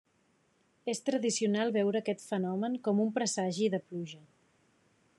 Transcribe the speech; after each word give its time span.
És 0.93 1.01
tradicional 1.09 1.75
veure 1.77 2.01
aquest 2.01 2.25
fenomen 2.33 2.81
com 2.89 3.05
un 3.07 3.15
presagi 3.19 3.73
de 3.75 3.85
pluja. 3.89 4.27